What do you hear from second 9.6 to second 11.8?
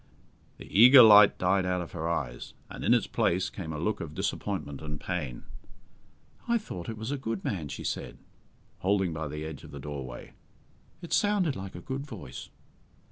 of the doorway. "It sounded like